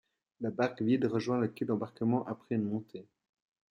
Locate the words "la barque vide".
0.39-1.05